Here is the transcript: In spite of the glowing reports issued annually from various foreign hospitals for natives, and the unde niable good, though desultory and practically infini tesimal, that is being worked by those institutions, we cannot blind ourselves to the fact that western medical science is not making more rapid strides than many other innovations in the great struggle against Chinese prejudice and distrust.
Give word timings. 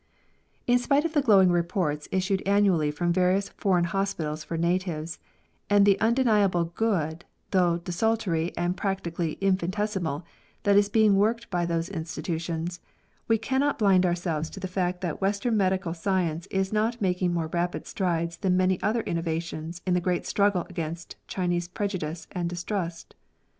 In 0.65 0.79
spite 0.79 1.05
of 1.05 1.13
the 1.13 1.21
glowing 1.21 1.51
reports 1.51 2.07
issued 2.11 2.41
annually 2.47 2.89
from 2.89 3.13
various 3.13 3.49
foreign 3.49 3.83
hospitals 3.83 4.43
for 4.43 4.57
natives, 4.57 5.19
and 5.69 5.85
the 5.85 5.99
unde 6.01 6.25
niable 6.25 6.73
good, 6.73 7.23
though 7.51 7.77
desultory 7.77 8.51
and 8.57 8.75
practically 8.75 9.35
infini 9.43 9.69
tesimal, 9.69 10.23
that 10.63 10.75
is 10.75 10.89
being 10.89 11.17
worked 11.17 11.51
by 11.51 11.67
those 11.67 11.87
institutions, 11.87 12.79
we 13.27 13.37
cannot 13.37 13.77
blind 13.77 14.03
ourselves 14.03 14.49
to 14.49 14.59
the 14.59 14.67
fact 14.67 15.01
that 15.01 15.21
western 15.21 15.55
medical 15.55 15.93
science 15.93 16.47
is 16.47 16.73
not 16.73 16.99
making 16.99 17.31
more 17.31 17.45
rapid 17.53 17.85
strides 17.85 18.37
than 18.37 18.57
many 18.57 18.81
other 18.81 19.01
innovations 19.01 19.83
in 19.85 19.93
the 19.93 20.01
great 20.01 20.25
struggle 20.25 20.65
against 20.67 21.15
Chinese 21.27 21.67
prejudice 21.67 22.25
and 22.31 22.49
distrust. 22.49 23.13